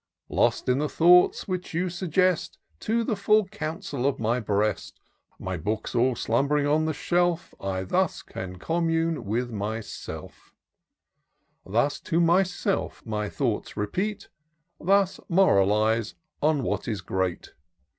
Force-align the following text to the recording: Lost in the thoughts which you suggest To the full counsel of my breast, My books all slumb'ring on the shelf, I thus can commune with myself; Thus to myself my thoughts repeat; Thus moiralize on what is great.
Lost 0.29 0.67
in 0.67 0.79
the 0.79 0.89
thoughts 0.89 1.47
which 1.47 1.75
you 1.75 1.87
suggest 1.87 2.57
To 2.79 3.03
the 3.03 3.15
full 3.15 3.45
counsel 3.45 4.07
of 4.07 4.17
my 4.19 4.39
breast, 4.39 4.99
My 5.37 5.57
books 5.57 5.93
all 5.93 6.15
slumb'ring 6.15 6.65
on 6.65 6.85
the 6.85 6.91
shelf, 6.93 7.53
I 7.61 7.83
thus 7.83 8.23
can 8.23 8.57
commune 8.57 9.25
with 9.25 9.51
myself; 9.51 10.55
Thus 11.67 11.99
to 11.99 12.19
myself 12.19 13.05
my 13.05 13.29
thoughts 13.29 13.77
repeat; 13.77 14.27
Thus 14.79 15.19
moiralize 15.29 16.15
on 16.41 16.63
what 16.63 16.87
is 16.87 17.01
great. 17.01 17.53